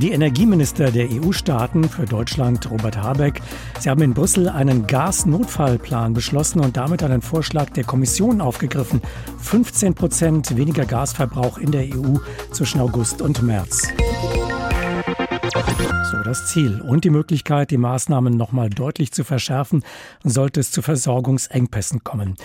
Die 0.00 0.12
Energieminister 0.12 0.90
der 0.90 1.08
EU-Staaten 1.10 1.84
für 1.84 2.06
Deutschland, 2.06 2.70
Robert 2.70 2.96
Habeck, 2.96 3.42
sie 3.78 3.90
haben 3.90 4.00
in 4.00 4.14
Brüssel 4.14 4.48
einen 4.48 4.86
Gasnotfallplan 4.86 6.14
beschlossen 6.14 6.60
und 6.60 6.78
damit 6.78 7.02
einen 7.02 7.20
Vorschlag 7.20 7.68
der 7.68 7.84
Kommission 7.84 8.40
aufgegriffen. 8.40 9.02
15 9.42 9.94
Prozent 9.94 10.56
weniger 10.56 10.86
Gasverbrauch 10.86 11.58
in 11.58 11.70
der 11.70 11.82
EU 11.82 12.16
zwischen 12.50 12.80
August 12.80 13.20
und 13.20 13.42
März. 13.42 13.88
So 16.10 16.22
das 16.24 16.46
Ziel 16.46 16.80
und 16.80 17.04
die 17.04 17.10
Möglichkeit, 17.10 17.70
die 17.70 17.78
Maßnahmen 17.78 18.36
nochmal 18.36 18.70
deutlich 18.70 19.12
zu 19.12 19.24
verschärfen, 19.24 19.84
sollte 20.24 20.60
es 20.60 20.70
zu 20.70 20.82
Versorgungsengpässen 20.82 22.02
kommen. 22.02 22.36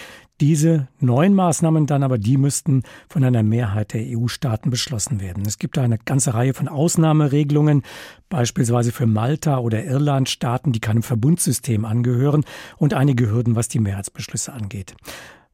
Diese 0.41 0.89
neuen 0.99 1.33
Maßnahmen 1.33 1.85
dann 1.87 2.03
aber, 2.03 2.17
die 2.17 2.37
müssten 2.37 2.83
von 3.07 3.23
einer 3.23 3.41
Mehrheit 3.41 3.93
der 3.93 4.03
EU-Staaten 4.05 4.69
beschlossen 4.69 5.21
werden. 5.21 5.45
Es 5.47 5.57
gibt 5.59 5.77
da 5.77 5.83
eine 5.83 5.97
ganze 5.97 6.33
Reihe 6.33 6.53
von 6.53 6.67
Ausnahmeregelungen, 6.67 7.83
beispielsweise 8.29 8.91
für 8.91 9.05
Malta 9.05 9.59
oder 9.59 9.85
Irland, 9.85 10.27
Staaten, 10.27 10.73
die 10.73 10.81
keinem 10.81 11.03
Verbundsystem 11.03 11.85
angehören 11.85 12.43
und 12.77 12.93
einige 12.93 13.31
Hürden, 13.31 13.55
was 13.55 13.69
die 13.69 13.79
Mehrheitsbeschlüsse 13.79 14.51
angeht. 14.51 14.93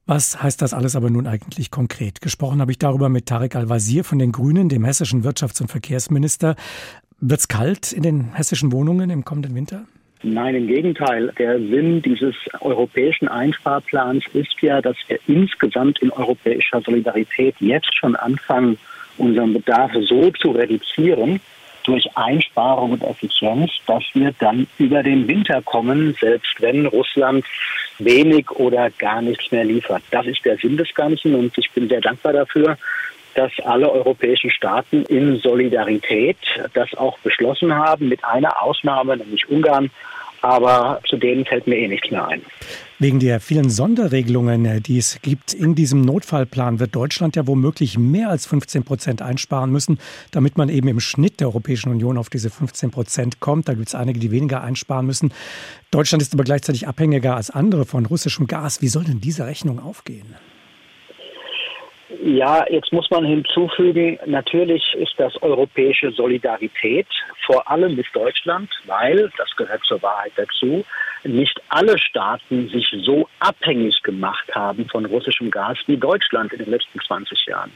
Was 0.07 0.41
heißt 0.41 0.61
das 0.61 0.73
alles 0.73 0.95
aber 0.95 1.09
nun 1.11 1.27
eigentlich 1.27 1.69
konkret? 1.69 2.21
Gesprochen 2.21 2.59
habe 2.59 2.71
ich 2.71 2.79
darüber 2.79 3.07
mit 3.07 3.27
Tarek 3.27 3.55
Al-Wazir 3.55 4.03
von 4.03 4.17
den 4.17 4.31
Grünen, 4.31 4.67
dem 4.67 4.83
hessischen 4.83 5.23
Wirtschafts- 5.23 5.61
und 5.61 5.69
Verkehrsminister. 5.69 6.55
Wird's 7.23 7.47
kalt 7.47 7.93
in 7.93 8.01
den 8.01 8.33
hessischen 8.33 8.71
Wohnungen 8.71 9.11
im 9.11 9.23
kommenden 9.23 9.53
Winter? 9.53 9.85
Nein, 10.23 10.55
im 10.55 10.67
Gegenteil. 10.67 11.31
Der 11.37 11.59
Sinn 11.59 12.01
dieses 12.01 12.33
europäischen 12.61 13.27
Einsparplans 13.27 14.23
ist 14.33 14.59
ja, 14.61 14.81
dass 14.81 14.97
wir 15.07 15.19
insgesamt 15.27 15.99
in 15.99 16.11
europäischer 16.11 16.81
Solidarität 16.81 17.55
jetzt 17.59 17.95
schon 17.95 18.15
anfangen, 18.15 18.79
unseren 19.17 19.53
Bedarf 19.53 19.91
so 20.01 20.31
zu 20.31 20.49
reduzieren 20.49 21.39
durch 21.83 22.05
Einsparung 22.15 22.93
und 22.93 23.03
Effizienz, 23.03 23.71
dass 23.85 24.03
wir 24.13 24.33
dann 24.39 24.65
über 24.79 25.03
den 25.03 25.27
Winter 25.27 25.61
kommen, 25.61 26.15
selbst 26.19 26.59
wenn 26.59 26.87
Russland 26.87 27.45
wenig 27.99 28.49
oder 28.51 28.89
gar 28.97 29.21
nichts 29.21 29.51
mehr 29.51 29.63
liefert. 29.63 30.01
Das 30.09 30.25
ist 30.25 30.43
der 30.43 30.57
Sinn 30.57 30.75
des 30.75 30.91
Ganzen 30.95 31.35
und 31.35 31.55
ich 31.55 31.69
bin 31.71 31.87
sehr 31.87 32.01
dankbar 32.01 32.33
dafür, 32.33 32.77
dass 33.35 33.51
alle 33.63 33.91
europäischen 33.91 34.51
Staaten 34.51 35.03
in 35.05 35.37
Solidarität 35.37 36.37
das 36.73 36.93
auch 36.95 37.17
beschlossen 37.19 37.73
haben, 37.73 38.09
mit 38.09 38.23
einer 38.23 38.61
Ausnahme, 38.61 39.17
nämlich 39.17 39.49
Ungarn. 39.49 39.89
Aber 40.43 41.01
zu 41.07 41.17
denen 41.17 41.45
fällt 41.45 41.67
mir 41.67 41.75
eh 41.75 41.87
nichts 41.87 42.09
mehr 42.09 42.27
ein. 42.27 42.41
Wegen 42.97 43.19
der 43.19 43.39
vielen 43.39 43.69
Sonderregelungen, 43.69 44.81
die 44.83 44.97
es 44.97 45.21
gibt 45.21 45.53
in 45.53 45.75
diesem 45.75 46.01
Notfallplan, 46.01 46.79
wird 46.79 46.95
Deutschland 46.95 47.35
ja 47.35 47.45
womöglich 47.47 47.97
mehr 47.97 48.29
als 48.29 48.45
15 48.47 48.83
Prozent 48.83 49.21
einsparen 49.21 49.71
müssen, 49.71 49.99
damit 50.31 50.57
man 50.57 50.69
eben 50.69 50.87
im 50.87 50.99
Schnitt 50.99 51.39
der 51.39 51.47
Europäischen 51.47 51.89
Union 51.89 52.17
auf 52.17 52.29
diese 52.29 52.49
15 52.49 52.91
Prozent 52.91 53.39
kommt. 53.39 53.67
Da 53.69 53.73
gibt 53.73 53.87
es 53.87 53.95
einige, 53.95 54.19
die 54.19 54.31
weniger 54.31 54.63
einsparen 54.63 55.05
müssen. 55.05 55.33
Deutschland 55.91 56.21
ist 56.21 56.33
aber 56.33 56.43
gleichzeitig 56.43 56.87
abhängiger 56.87 57.35
als 57.35 57.49
andere 57.49 57.85
von 57.85 58.05
russischem 58.05 58.47
Gas. 58.47 58.81
Wie 58.81 58.87
soll 58.87 59.03
denn 59.03 59.21
diese 59.21 59.45
Rechnung 59.45 59.79
aufgehen? 59.79 60.35
Ja, 62.23 62.63
jetzt 62.69 62.93
muss 62.93 63.09
man 63.09 63.25
hinzufügen, 63.25 64.19
natürlich 64.27 64.83
ist 64.93 65.13
das 65.17 65.41
europäische 65.41 66.11
Solidarität, 66.11 67.07
vor 67.47 67.67
allem 67.67 67.95
mit 67.95 68.05
Deutschland, 68.13 68.69
weil, 68.85 69.31
das 69.37 69.49
gehört 69.55 69.83
zur 69.85 69.99
Wahrheit 70.03 70.33
dazu, 70.35 70.85
nicht 71.23 71.59
alle 71.69 71.97
Staaten 71.97 72.69
sich 72.69 72.87
so 73.03 73.27
abhängig 73.39 74.03
gemacht 74.03 74.53
haben 74.53 74.87
von 74.87 75.05
russischem 75.05 75.49
Gas 75.49 75.79
wie 75.87 75.97
Deutschland 75.97 76.53
in 76.53 76.59
den 76.59 76.69
letzten 76.69 76.99
20 76.99 77.47
Jahren. 77.47 77.71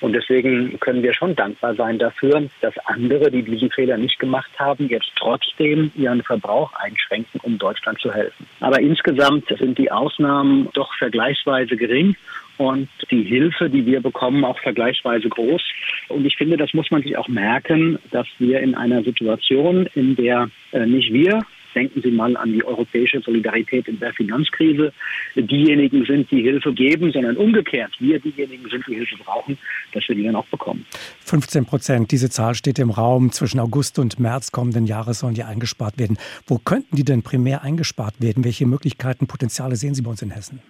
Und 0.00 0.14
deswegen 0.14 0.80
können 0.80 1.02
wir 1.02 1.12
schon 1.12 1.36
dankbar 1.36 1.74
sein 1.74 1.98
dafür, 1.98 2.42
dass 2.62 2.74
andere, 2.86 3.30
die 3.30 3.42
diesen 3.42 3.70
Fehler 3.70 3.98
nicht 3.98 4.18
gemacht 4.18 4.50
haben, 4.58 4.88
jetzt 4.88 5.12
trotzdem 5.16 5.92
ihren 5.94 6.22
Verbrauch 6.22 6.72
einschränken, 6.74 7.38
um 7.42 7.58
Deutschland 7.58 8.00
zu 8.00 8.12
helfen. 8.12 8.46
Aber 8.60 8.80
insgesamt 8.80 9.48
sind 9.48 9.76
die 9.76 9.92
Ausnahmen 9.92 10.70
doch 10.72 10.94
vergleichsweise 10.94 11.76
gering 11.76 12.16
und 12.60 12.90
die 13.10 13.22
Hilfe, 13.22 13.70
die 13.70 13.86
wir 13.86 14.02
bekommen, 14.02 14.44
auch 14.44 14.58
vergleichsweise 14.60 15.30
groß. 15.30 15.62
Und 16.08 16.26
ich 16.26 16.36
finde, 16.36 16.58
das 16.58 16.74
muss 16.74 16.90
man 16.90 17.02
sich 17.02 17.16
auch 17.16 17.26
merken, 17.26 17.98
dass 18.10 18.26
wir 18.38 18.60
in 18.60 18.74
einer 18.74 19.02
Situation, 19.02 19.88
in 19.94 20.14
der 20.14 20.50
äh, 20.72 20.84
nicht 20.84 21.10
wir, 21.10 21.40
denken 21.74 22.02
Sie 22.02 22.10
mal 22.10 22.36
an 22.36 22.52
die 22.52 22.62
europäische 22.62 23.20
Solidarität 23.20 23.88
in 23.88 23.98
der 23.98 24.12
Finanzkrise, 24.12 24.92
diejenigen 25.36 26.04
sind, 26.04 26.30
die 26.30 26.42
Hilfe 26.42 26.74
geben, 26.74 27.12
sondern 27.12 27.38
umgekehrt, 27.38 27.92
wir 27.98 28.18
diejenigen 28.18 28.68
sind, 28.68 28.86
die 28.86 28.96
Hilfe 28.96 29.16
brauchen, 29.16 29.56
dass 29.94 30.06
wir 30.06 30.16
die 30.16 30.24
dann 30.24 30.36
auch 30.36 30.46
bekommen. 30.46 30.84
15 31.24 31.64
Prozent, 31.64 32.10
diese 32.10 32.28
Zahl 32.28 32.54
steht 32.54 32.78
im 32.78 32.90
Raum. 32.90 33.32
Zwischen 33.32 33.58
August 33.58 33.98
und 33.98 34.20
März 34.20 34.52
kommenden 34.52 34.86
Jahres 34.86 35.20
sollen 35.20 35.34
die 35.34 35.44
eingespart 35.44 35.98
werden. 35.98 36.18
Wo 36.46 36.58
könnten 36.58 36.94
die 36.94 37.04
denn 37.04 37.22
primär 37.22 37.62
eingespart 37.62 38.20
werden? 38.20 38.44
Welche 38.44 38.66
Möglichkeiten, 38.66 39.28
Potenziale 39.28 39.76
sehen 39.76 39.94
Sie 39.94 40.02
bei 40.02 40.10
uns 40.10 40.20
in 40.20 40.30
Hessen? 40.30 40.60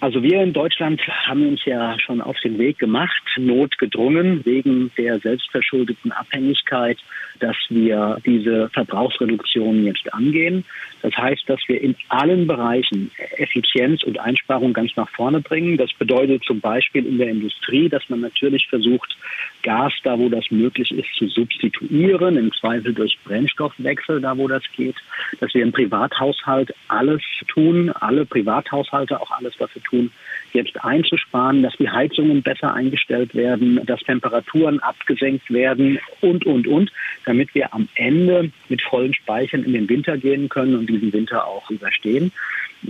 Also 0.00 0.22
wir 0.22 0.42
in 0.42 0.52
Deutschland 0.52 1.00
haben 1.26 1.48
uns 1.48 1.64
ja 1.64 1.98
schon 1.98 2.20
auf 2.20 2.38
den 2.40 2.58
Weg 2.58 2.78
gemacht, 2.78 3.22
notgedrungen 3.38 4.44
wegen 4.44 4.90
der 4.98 5.18
selbstverschuldeten 5.20 6.12
Abhängigkeit, 6.12 6.98
dass 7.40 7.56
wir 7.70 8.18
diese 8.24 8.68
Verbrauchsreduktion 8.70 9.84
jetzt 9.84 10.12
angehen. 10.12 10.64
Das 11.02 11.16
heißt, 11.16 11.48
dass 11.48 11.60
wir 11.66 11.80
in 11.80 11.94
allen 12.08 12.46
Bereichen 12.46 13.10
Effizienz 13.36 14.02
und 14.02 14.18
Einsparung 14.18 14.72
ganz 14.72 14.94
nach 14.96 15.08
vorne 15.10 15.40
bringen. 15.40 15.76
Das 15.76 15.92
bedeutet 15.94 16.44
zum 16.44 16.60
Beispiel 16.60 17.06
in 17.06 17.18
der 17.18 17.28
Industrie, 17.28 17.88
dass 17.88 18.08
man 18.08 18.20
natürlich 18.20 18.66
versucht, 18.68 19.16
Gas 19.62 19.92
da, 20.04 20.18
wo 20.18 20.28
das 20.28 20.50
möglich 20.50 20.90
ist, 20.92 21.08
zu 21.16 21.26
substituieren, 21.28 22.36
im 22.36 22.52
Zweifel 22.52 22.94
durch 22.94 23.18
Brennstoffwechsel, 23.24 24.20
da 24.20 24.36
wo 24.36 24.46
das 24.46 24.62
geht. 24.76 24.96
Dass 25.40 25.52
wir 25.54 25.62
im 25.62 25.72
Privathaushalt 25.72 26.72
alles 26.88 27.22
tun, 27.48 27.90
alle 27.90 28.24
Privathaushalte 28.24 29.20
auch 29.20 29.30
alles 29.30 29.56
dafür 29.58 29.82
tun, 29.88 30.10
jetzt 30.52 30.82
einzusparen, 30.84 31.62
dass 31.62 31.76
die 31.76 31.90
Heizungen 31.90 32.42
besser 32.42 32.74
eingestellt 32.74 33.34
werden, 33.34 33.80
dass 33.84 34.00
Temperaturen 34.00 34.80
abgesenkt 34.80 35.50
werden 35.52 35.98
und, 36.20 36.46
und, 36.46 36.66
und, 36.66 36.92
damit 37.24 37.54
wir 37.54 37.72
am 37.74 37.88
Ende 37.94 38.50
mit 38.68 38.82
vollen 38.82 39.14
Speichern 39.14 39.64
in 39.64 39.72
den 39.72 39.88
Winter 39.88 40.16
gehen 40.16 40.48
können 40.48 40.76
und 40.76 40.88
diesen 40.88 41.12
Winter 41.12 41.46
auch 41.46 41.70
überstehen. 41.70 42.32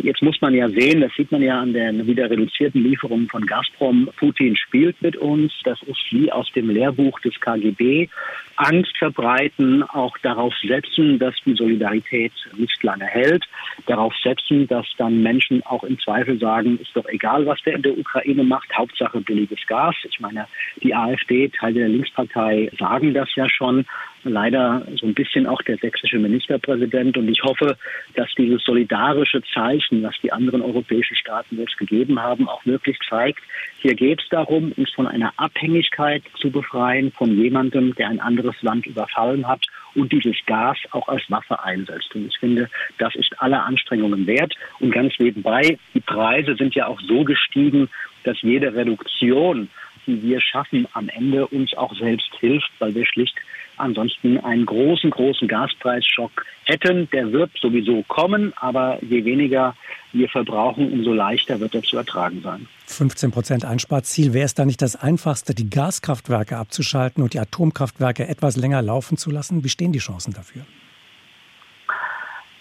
Jetzt 0.02 0.22
muss 0.22 0.40
man 0.40 0.54
ja 0.54 0.68
sehen, 0.68 1.00
das 1.00 1.12
sieht 1.16 1.32
man 1.32 1.42
ja 1.42 1.60
an 1.60 1.72
den 1.72 2.06
wieder 2.06 2.30
reduzierten 2.30 2.82
Lieferungen 2.82 3.28
von 3.28 3.46
Gazprom. 3.46 4.08
Putin 4.16 4.56
spielt 4.56 5.00
mit 5.02 5.16
uns. 5.16 5.52
Das 5.64 5.80
ist 5.82 5.98
wie 6.10 6.30
aus 6.30 6.50
dem 6.52 6.70
Lehrbuch 6.70 7.18
des 7.20 7.38
KGB. 7.40 8.08
Angst 8.56 8.96
verbreiten, 8.96 9.82
auch 9.82 10.16
darauf 10.18 10.54
setzen, 10.66 11.18
dass 11.18 11.34
die 11.44 11.54
Solidarität 11.54 12.32
nicht 12.56 12.82
lange 12.82 13.04
hält. 13.04 13.44
Darauf 13.86 14.14
setzen, 14.22 14.66
dass 14.66 14.86
dann 14.96 15.22
Menschen 15.22 15.62
auch 15.64 15.84
im 15.84 15.98
Zweifel 15.98 16.38
sagen, 16.38 16.78
ist 16.80 16.94
doch 16.94 17.06
egal, 17.06 17.46
was 17.46 17.60
der 17.62 17.74
in 17.74 17.82
der 17.82 17.96
Ukraine 17.96 18.44
macht, 18.44 18.74
Hauptsache 18.76 19.20
billiges 19.20 19.60
Gas. 19.66 19.94
Ich 20.08 20.20
meine, 20.20 20.46
die 20.82 20.94
AfD, 20.94 21.48
Teile 21.48 21.80
der 21.80 21.88
Linkspartei 21.88 22.70
sagen 22.78 23.12
das 23.14 23.28
ja 23.34 23.48
schon 23.48 23.84
leider 24.28 24.86
so 24.96 25.06
ein 25.06 25.14
bisschen 25.14 25.46
auch 25.46 25.62
der 25.62 25.76
sächsische 25.78 26.18
Ministerpräsident. 26.18 27.16
Und 27.16 27.28
ich 27.28 27.42
hoffe, 27.42 27.76
dass 28.14 28.28
dieses 28.36 28.62
solidarische 28.64 29.42
Zeichen, 29.54 30.02
was 30.02 30.14
die 30.22 30.32
anderen 30.32 30.62
europäischen 30.62 31.16
Staaten 31.16 31.58
jetzt 31.58 31.78
gegeben 31.78 32.20
haben, 32.20 32.48
auch 32.48 32.64
wirklich 32.66 32.98
zeigt, 33.08 33.40
hier 33.78 33.94
geht 33.94 34.20
es 34.20 34.28
darum, 34.30 34.72
uns 34.76 34.90
von 34.90 35.06
einer 35.06 35.32
Abhängigkeit 35.36 36.22
zu 36.40 36.50
befreien 36.50 37.12
von 37.12 37.36
jemandem, 37.36 37.94
der 37.94 38.08
ein 38.08 38.20
anderes 38.20 38.60
Land 38.62 38.86
überfallen 38.86 39.46
hat 39.46 39.66
und 39.94 40.12
dieses 40.12 40.36
Gas 40.46 40.76
auch 40.90 41.08
als 41.08 41.22
Waffe 41.30 41.62
einsetzt. 41.62 42.14
Und 42.14 42.26
ich 42.26 42.38
finde, 42.38 42.68
das 42.98 43.14
ist 43.14 43.40
aller 43.40 43.64
Anstrengungen 43.64 44.26
wert. 44.26 44.54
Und 44.80 44.92
ganz 44.92 45.14
nebenbei, 45.18 45.78
die 45.94 46.00
Preise 46.00 46.54
sind 46.56 46.74
ja 46.74 46.86
auch 46.86 47.00
so 47.00 47.24
gestiegen, 47.24 47.88
dass 48.24 48.40
jede 48.42 48.74
Reduktion, 48.74 49.68
die 50.06 50.22
wir 50.22 50.40
schaffen, 50.40 50.86
am 50.92 51.08
Ende 51.08 51.46
uns 51.46 51.74
auch 51.76 51.94
selbst 51.96 52.30
hilft, 52.40 52.70
weil 52.78 52.94
wir 52.94 53.06
schlicht 53.06 53.36
ansonsten 53.78 54.38
einen 54.38 54.66
großen, 54.66 55.10
großen 55.10 55.48
Gaspreisschock 55.48 56.46
hätten. 56.64 57.08
Der 57.10 57.32
wird 57.32 57.50
sowieso 57.60 58.02
kommen, 58.08 58.52
aber 58.56 58.98
je 59.02 59.24
weniger 59.24 59.74
wir 60.12 60.28
verbrauchen, 60.28 60.92
umso 60.92 61.12
leichter 61.12 61.60
wird 61.60 61.74
er 61.74 61.82
zu 61.82 61.96
ertragen 61.96 62.40
sein. 62.42 62.66
15 62.86 63.30
Prozent 63.32 63.64
Einsparziel. 63.64 64.32
Wäre 64.32 64.46
es 64.46 64.54
da 64.54 64.64
nicht 64.64 64.80
das 64.80 64.96
Einfachste, 64.96 65.54
die 65.54 65.68
Gaskraftwerke 65.68 66.56
abzuschalten 66.56 67.22
und 67.22 67.34
die 67.34 67.40
Atomkraftwerke 67.40 68.26
etwas 68.26 68.56
länger 68.56 68.80
laufen 68.82 69.16
zu 69.16 69.30
lassen? 69.30 69.64
Wie 69.64 69.68
stehen 69.68 69.92
die 69.92 69.98
Chancen 69.98 70.32
dafür? 70.32 70.62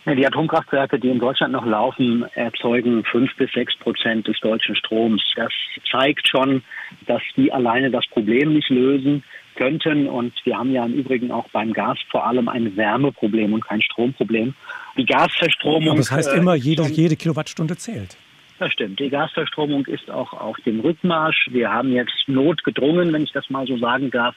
Die 0.06 0.28
Atomkraftwerke, 0.28 1.00
die 1.00 1.10
in 1.10 1.18
Deutschland 1.18 1.54
noch 1.54 1.66
laufen, 1.66 2.26
erzeugen 2.36 3.04
fünf 3.06 3.36
bis 3.38 3.52
sechs 3.54 3.76
Prozent 3.78 4.28
des 4.28 4.40
deutschen 4.40 4.76
Stroms. 4.76 5.24
Das 5.36 5.52
zeigt 5.90 6.28
schon, 6.28 6.62
dass 7.08 7.24
die 7.36 7.52
alleine 7.52 7.90
das 7.90 8.06
Problem 8.08 8.54
nicht 8.54 8.70
lösen 8.70 9.24
könnten. 9.56 10.08
Und 10.08 10.34
wir 10.44 10.58
haben 10.58 10.72
ja 10.72 10.86
im 10.86 10.94
Übrigen 10.94 11.32
auch 11.32 11.50
beim 11.50 11.74
Gas 11.74 11.98
vor 12.12 12.28
allem 12.28 12.50
ein 12.50 12.78
Wärmeproblem 12.78 13.54
und 13.54 13.66
kein 13.66 13.82
Stromproblem. 13.82 14.54
Die 14.96 15.06
Gasverstromung. 15.06 15.90
Aber 15.90 15.98
das 15.98 16.12
heißt 16.12 16.34
immer, 16.36 16.54
jede, 16.54 16.84
jede 16.84 17.16
Kilowattstunde 17.16 17.76
zählt. 17.76 18.16
Das 18.60 18.72
stimmt. 18.72 19.00
Die 19.00 19.10
Gasverstromung 19.10 19.86
ist 19.88 20.10
auch 20.10 20.34
auf 20.34 20.58
dem 20.66 20.82
Rückmarsch. 20.82 21.48
Wir 21.52 21.72
haben 21.72 21.92
jetzt 21.92 22.28
notgedrungen, 22.28 23.12
wenn 23.12 23.24
ich 23.24 23.32
das 23.32 23.50
mal 23.50 23.66
so 23.66 23.78
sagen 23.78 24.12
darf, 24.12 24.36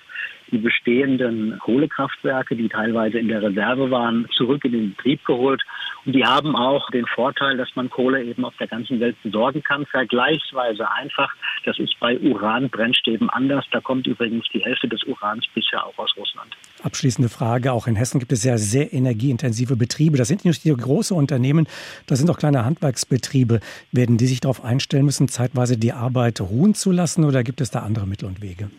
die 0.50 0.58
bestehenden 0.58 1.58
Kohlekraftwerke, 1.58 2.56
die 2.56 2.68
teilweise 2.68 3.18
in 3.18 3.28
der 3.28 3.42
Reserve 3.42 3.90
waren, 3.90 4.26
zurück 4.36 4.64
in 4.64 4.72
den 4.72 4.94
Betrieb 4.94 5.24
geholt. 5.24 5.62
Und 6.04 6.14
die 6.14 6.24
haben 6.24 6.56
auch 6.56 6.90
den 6.90 7.06
Vorteil, 7.06 7.56
dass 7.56 7.68
man 7.74 7.90
Kohle 7.90 8.22
eben 8.22 8.44
auf 8.44 8.56
der 8.56 8.66
ganzen 8.66 9.00
Welt 9.00 9.16
besorgen 9.22 9.62
kann, 9.62 9.84
vergleichsweise 9.86 10.90
einfach. 10.90 11.34
Das 11.64 11.78
ist 11.78 11.98
bei 12.00 12.18
Uranbrennstäben 12.18 13.28
anders. 13.30 13.64
Da 13.72 13.80
kommt 13.80 14.06
übrigens 14.06 14.46
die 14.52 14.60
Hälfte 14.64 14.88
des 14.88 15.02
Urans 15.04 15.46
bisher 15.54 15.84
auch 15.84 15.98
aus 15.98 16.14
Russland. 16.16 16.56
Abschließende 16.82 17.28
Frage. 17.28 17.72
Auch 17.72 17.86
in 17.86 17.96
Hessen 17.96 18.20
gibt 18.20 18.32
es 18.32 18.44
ja 18.44 18.56
sehr 18.56 18.92
energieintensive 18.92 19.76
Betriebe. 19.76 20.16
Das 20.16 20.28
sind 20.28 20.44
nicht 20.44 20.64
nur 20.64 20.76
große 20.76 21.14
Unternehmen, 21.14 21.66
das 22.06 22.18
sind 22.18 22.30
auch 22.30 22.38
kleine 22.38 22.64
Handwerksbetriebe. 22.64 23.60
Werden 23.92 24.16
die 24.16 24.26
sich 24.26 24.40
darauf 24.40 24.64
einstellen 24.64 25.04
müssen, 25.04 25.28
zeitweise 25.28 25.76
die 25.76 25.92
Arbeit 25.92 26.40
ruhen 26.40 26.74
zu 26.74 26.90
lassen 26.90 27.24
oder 27.24 27.42
gibt 27.42 27.60
es 27.60 27.70
da 27.70 27.80
andere 27.80 28.06
Mittel 28.06 28.26
und 28.26 28.40
Wege? 28.40 28.70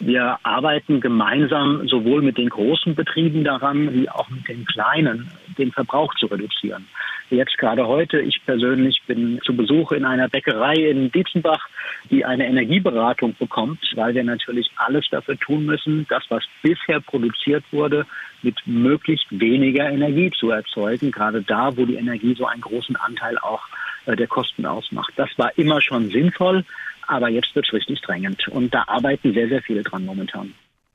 Wir 0.00 0.38
arbeiten 0.42 1.00
gemeinsam 1.00 1.86
sowohl 1.86 2.22
mit 2.22 2.36
den 2.36 2.48
großen 2.48 2.94
Betrieben 2.94 3.44
daran, 3.44 3.94
wie 3.94 4.08
auch 4.10 4.28
mit 4.28 4.48
den 4.48 4.64
kleinen, 4.64 5.30
den 5.56 5.70
Verbrauch 5.70 6.12
zu 6.16 6.26
reduzieren. 6.26 6.86
Jetzt 7.30 7.56
gerade 7.58 7.86
heute, 7.86 8.20
ich 8.20 8.44
persönlich 8.44 9.02
bin 9.06 9.40
zu 9.44 9.56
Besuch 9.56 9.92
in 9.92 10.04
einer 10.04 10.28
Bäckerei 10.28 10.74
in 10.74 11.10
Dietzenbach, 11.10 11.68
die 12.10 12.24
eine 12.24 12.46
Energieberatung 12.46 13.34
bekommt, 13.38 13.80
weil 13.94 14.14
wir 14.14 14.24
natürlich 14.24 14.70
alles 14.76 15.06
dafür 15.10 15.38
tun 15.38 15.64
müssen, 15.64 16.06
das, 16.08 16.24
was 16.28 16.44
bisher 16.62 17.00
produziert 17.00 17.64
wurde, 17.70 18.04
mit 18.42 18.56
möglichst 18.66 19.26
weniger 19.30 19.88
Energie 19.90 20.30
zu 20.30 20.50
erzeugen, 20.50 21.10
gerade 21.10 21.40
da, 21.40 21.76
wo 21.76 21.86
die 21.86 21.96
Energie 21.96 22.34
so 22.34 22.46
einen 22.46 22.60
großen 22.60 22.96
Anteil 22.96 23.38
auch 23.38 23.62
äh, 24.06 24.16
der 24.16 24.26
Kosten 24.26 24.66
ausmacht. 24.66 25.12
Das 25.16 25.30
war 25.36 25.56
immer 25.56 25.80
schon 25.80 26.10
sinnvoll. 26.10 26.64
Aber 27.06 27.28
jetzt 27.28 27.54
wird 27.54 27.66
es 27.66 27.72
richtig 27.72 28.00
drängend. 28.02 28.48
Und 28.48 28.74
da 28.74 28.84
arbeiten 28.86 29.32
sehr, 29.32 29.48
sehr 29.48 29.62
viele 29.62 29.82
dran 29.82 30.04
momentan. 30.04 30.54